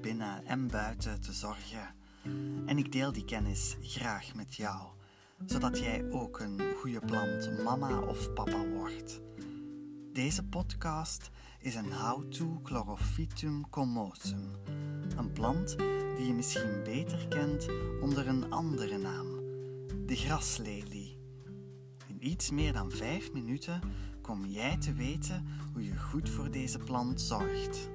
[0.00, 1.94] binnen en buiten te zorgen.
[2.66, 4.88] En ik deel die kennis graag met jou,
[5.46, 9.20] zodat jij ook een goede plant mama of papa wordt.
[10.12, 14.50] Deze podcast is een How-to Chlorophytum comosum,
[15.16, 15.78] een plant
[16.16, 17.68] die je misschien beter kent
[18.00, 19.26] onder een andere naam,
[20.06, 21.18] de graslelie.
[22.06, 23.80] In iets meer dan vijf minuten
[24.22, 27.94] kom jij te weten hoe je goed voor deze plant zorgt.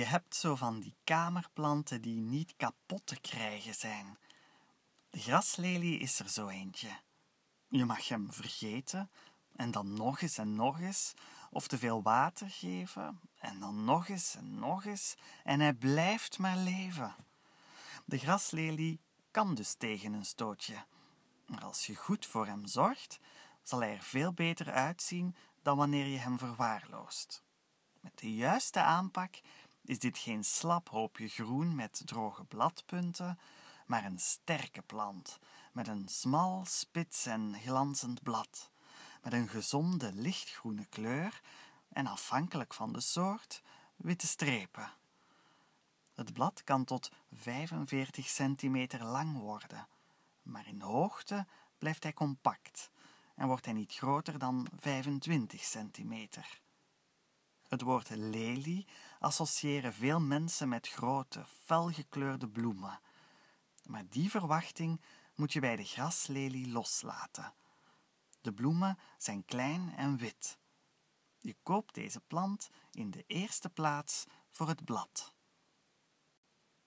[0.00, 4.18] Je hebt zo van die kamerplanten die niet kapot te krijgen zijn.
[5.10, 7.00] De graslelie is er zo eentje.
[7.68, 9.10] Je mag hem vergeten
[9.56, 11.14] en dan nog eens en nog eens,
[11.50, 15.14] of te veel water geven en dan nog eens en nog eens,
[15.44, 17.14] en hij blijft maar leven.
[18.04, 20.84] De graslelie kan dus tegen een stootje.
[21.46, 23.20] Maar als je goed voor hem zorgt,
[23.62, 27.42] zal hij er veel beter uitzien dan wanneer je hem verwaarloost.
[28.00, 29.40] Met de juiste aanpak
[29.84, 33.38] is dit geen slap hoopje groen met droge bladpunten,
[33.86, 35.38] maar een sterke plant
[35.72, 38.70] met een smal, spits en glanzend blad,
[39.22, 41.40] met een gezonde lichtgroene kleur
[41.88, 43.62] en afhankelijk van de soort
[43.96, 44.92] witte strepen.
[46.14, 49.88] Het blad kan tot 45 centimeter lang worden,
[50.42, 51.46] maar in hoogte
[51.78, 52.90] blijft hij compact
[53.34, 56.60] en wordt hij niet groter dan 25 centimeter.
[57.70, 58.86] Het woord lelie
[59.18, 63.00] associëren veel mensen met grote, felgekleurde bloemen.
[63.84, 65.00] Maar die verwachting
[65.34, 67.54] moet je bij de graslelie loslaten.
[68.40, 70.58] De bloemen zijn klein en wit.
[71.38, 75.34] Je koopt deze plant in de eerste plaats voor het blad.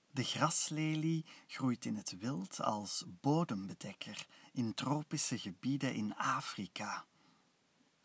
[0.10, 7.06] De graslelie groeit in het wild als bodembedekker in tropische gebieden in Afrika.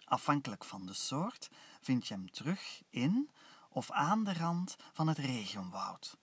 [0.04, 1.48] Afhankelijk van de soort
[1.88, 3.30] vind je hem terug in
[3.68, 6.16] of aan de rand van het regenwoud.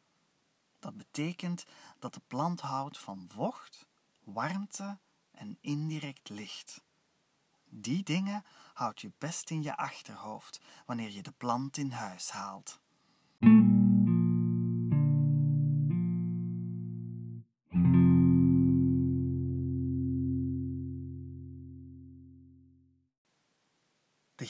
[0.80, 1.66] Dat betekent
[2.00, 3.88] dat de plant houdt van vocht,
[4.24, 4.98] warmte
[5.32, 6.84] en indirect licht.
[7.70, 8.44] Die dingen
[8.74, 12.80] houd je best in je achterhoofd wanneer je de plant in huis haalt.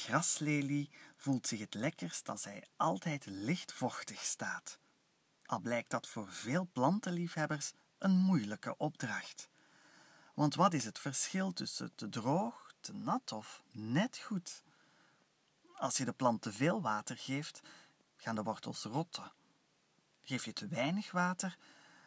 [0.05, 4.79] Graslelie voelt zich het lekkerst als hij altijd lichtvochtig staat.
[5.45, 9.49] Al blijkt dat voor veel plantenliefhebbers een moeilijke opdracht.
[10.33, 14.63] Want wat is het verschil tussen te droog, te nat of net goed?
[15.75, 17.61] Als je de plant te veel water geeft,
[18.17, 19.31] gaan de wortels rotten.
[20.21, 21.57] Geef je te weinig water,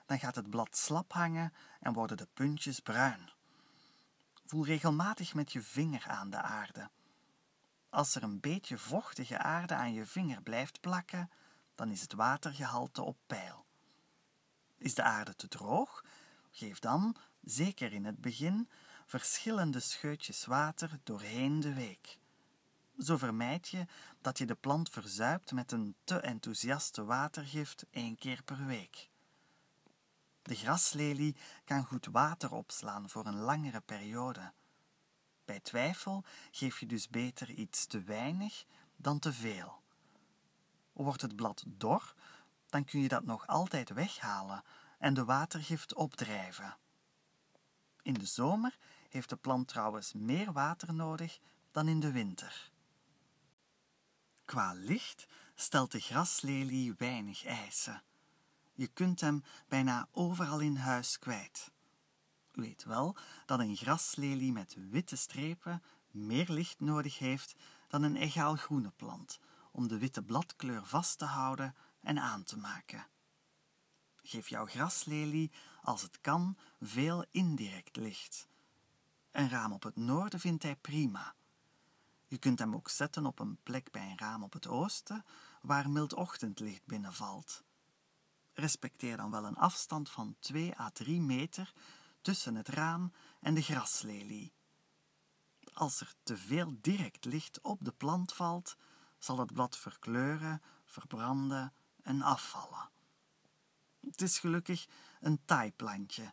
[0.06, 3.31] dan gaat het blad slap hangen en worden de puntjes bruin.
[4.47, 6.91] Voel regelmatig met je vinger aan de aarde.
[7.91, 11.31] Als er een beetje vochtige aarde aan je vinger blijft plakken,
[11.75, 13.66] dan is het watergehalte op peil.
[14.78, 16.04] Is de aarde te droog?
[16.50, 18.69] Geef dan, zeker in het begin,
[19.06, 22.19] verschillende scheutjes water doorheen de week.
[22.99, 23.87] Zo vermijd je
[24.20, 29.10] dat je de plant verzuipt met een te enthousiaste watergift één keer per week.
[30.43, 34.53] De graslelie kan goed water opslaan voor een langere periode.
[35.48, 38.64] Bij twijfel geef je dus beter iets te weinig
[38.97, 39.82] dan te veel.
[40.92, 42.14] Wordt het blad dor,
[42.66, 44.62] dan kun je dat nog altijd weghalen
[44.98, 46.76] en de watergift opdrijven.
[48.03, 51.38] In de zomer heeft de plant trouwens meer water nodig
[51.70, 52.70] dan in de winter.
[54.44, 58.03] Qua licht stelt de graslelie weinig eisen.
[58.75, 61.70] Je kunt hem bijna overal in huis kwijt.
[62.58, 67.54] Weet wel dat een graslelie met witte strepen meer licht nodig heeft
[67.88, 69.41] dan een egaal groene plant
[69.72, 73.06] om de witte bladkleur vast te houden en aan te maken.
[74.22, 75.52] Geef jouw graslelie,
[75.82, 78.49] als het kan, veel indirect licht.
[79.31, 81.34] Een raam op het noorden vindt hij prima.
[82.26, 85.25] Je kunt hem ook zetten op een plek bij een raam op het oosten,
[85.62, 87.62] waar mild ochtendlicht binnenvalt.
[88.52, 91.72] Respecteer dan wel een afstand van 2 à 3 meter
[92.20, 94.53] tussen het raam en de graslelie.
[95.73, 98.76] Als er te veel direct licht op de plant valt,
[99.19, 101.73] zal het blad verkleuren, verbranden
[102.03, 102.91] en afvallen.
[104.00, 104.87] Het is gelukkig
[105.20, 106.32] een taai plantje,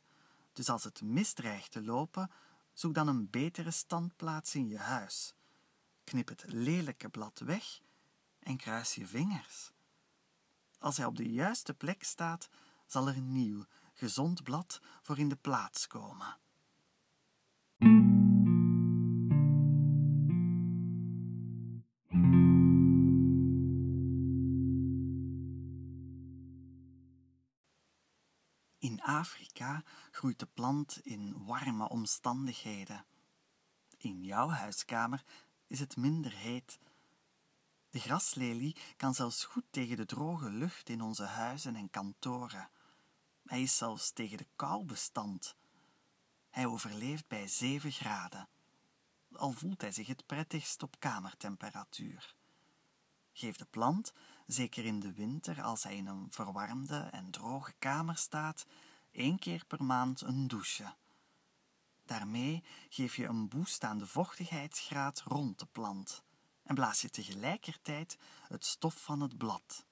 [0.53, 2.31] dus als het misdreigt te lopen,
[2.73, 5.35] zoek dan een betere standplaats in je huis.
[6.03, 7.81] Knip het lelijke blad weg
[8.39, 9.71] en kruis je vingers.
[10.79, 12.49] Als hij op de juiste plek staat,
[12.85, 16.37] zal er nieuw, gezond blad voor in de plaats komen.
[28.79, 33.05] In Afrika groeit de plant in warme omstandigheden.
[33.97, 35.23] In jouw huiskamer
[35.67, 36.79] is het minder heet.
[37.89, 42.69] De graslelie kan zelfs goed tegen de droge lucht in onze huizen en kantoren.
[43.45, 45.55] Hij is zelfs tegen de kou bestand.
[46.49, 48.47] Hij overleeft bij 7 graden,
[49.31, 52.35] al voelt hij zich het prettigst op kamertemperatuur.
[53.33, 54.13] Geef de plant,
[54.45, 58.65] zeker in de winter als hij in een verwarmde en droge kamer staat,
[59.11, 60.95] één keer per maand een douche.
[62.05, 66.23] Daarmee geef je een boost aan de vochtigheidsgraad rond de plant
[66.63, 68.17] en blaas je tegelijkertijd
[68.47, 69.85] het stof van het blad.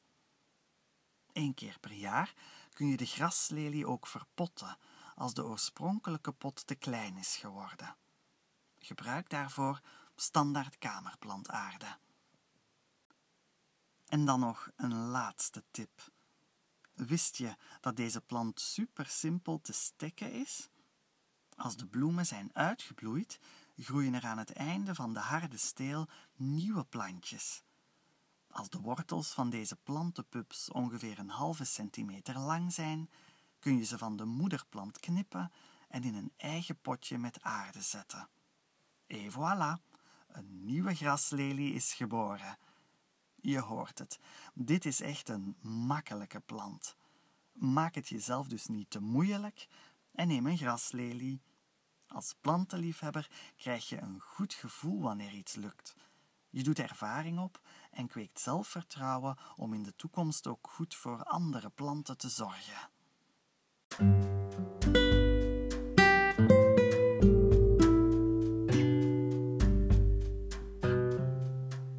[1.32, 2.34] Eén keer per jaar
[2.74, 4.78] kun je de graslelie ook verpotten
[5.16, 7.96] als de oorspronkelijke pot te klein is geworden.
[8.80, 9.82] Gebruik daarvoor
[10.16, 11.98] standaard kamerplantaarde.
[14.06, 16.12] En dan nog een laatste tip.
[16.94, 20.70] Wist je dat deze plant super simpel te stekken is?
[21.56, 23.40] Als de bloemen zijn uitgebloeid,
[23.78, 27.64] groeien er aan het einde van de harde steel nieuwe plantjes.
[28.54, 33.10] Als de wortels van deze plantenpups ongeveer een halve centimeter lang zijn,
[33.60, 35.52] kun je ze van de moederplant knippen
[35.88, 38.28] en in een eigen potje met aarde zetten.
[39.08, 39.82] Et voilà,
[40.28, 42.58] een nieuwe graslelie is geboren.
[43.36, 44.20] Je hoort het,
[44.54, 46.96] dit is echt een makkelijke plant.
[47.54, 49.68] Maak het jezelf dus niet te moeilijk
[50.12, 51.42] en neem een graslelie.
[52.08, 55.96] Als plantenliefhebber krijg je een goed gevoel wanneer iets lukt.
[56.56, 57.62] Je doet ervaring op
[57.92, 62.90] en kweekt zelfvertrouwen om in de toekomst ook goed voor andere planten te zorgen.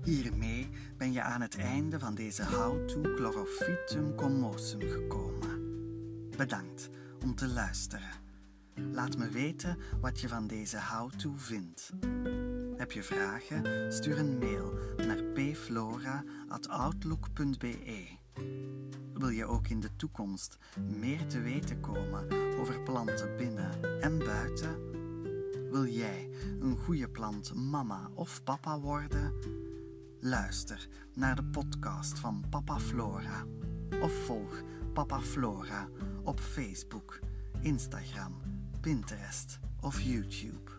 [0.04, 5.62] Hiermee ben je aan het einde van deze How to Chlorophytum commosum gekomen.
[6.36, 6.90] Bedankt
[7.22, 8.10] om te luisteren.
[8.74, 11.92] Laat me weten wat je van deze how-to vindt.
[12.84, 13.92] Heb je vragen?
[13.92, 18.06] Stuur een mail naar pflora.outlook.be.
[19.14, 20.58] Wil je ook in de toekomst
[20.98, 22.26] meer te weten komen
[22.58, 24.90] over planten binnen en buiten?
[25.70, 29.34] Wil jij een goede plant mama of papa worden?
[30.20, 33.44] Luister naar de podcast van Papa Flora
[34.00, 35.88] of volg Papa Flora
[36.22, 37.18] op Facebook,
[37.60, 38.40] Instagram,
[38.80, 40.73] Pinterest of YouTube.